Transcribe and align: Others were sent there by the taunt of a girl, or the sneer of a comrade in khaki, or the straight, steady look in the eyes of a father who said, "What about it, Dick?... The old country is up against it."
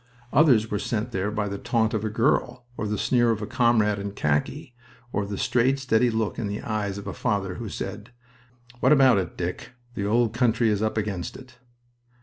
Others 0.33 0.71
were 0.71 0.79
sent 0.79 1.11
there 1.11 1.29
by 1.29 1.47
the 1.47 1.59
taunt 1.59 1.93
of 1.93 2.03
a 2.03 2.09
girl, 2.09 2.65
or 2.75 2.87
the 2.87 2.97
sneer 2.97 3.29
of 3.29 3.39
a 3.39 3.45
comrade 3.45 3.99
in 3.99 4.13
khaki, 4.13 4.73
or 5.13 5.27
the 5.27 5.37
straight, 5.37 5.77
steady 5.77 6.09
look 6.09 6.39
in 6.39 6.47
the 6.47 6.63
eyes 6.63 6.97
of 6.97 7.05
a 7.05 7.13
father 7.13 7.53
who 7.61 7.69
said, 7.69 8.09
"What 8.79 8.91
about 8.93 9.19
it, 9.19 9.37
Dick?... 9.37 9.73
The 9.93 10.07
old 10.07 10.33
country 10.33 10.69
is 10.69 10.81
up 10.81 10.97
against 10.97 11.37
it." 11.37 11.59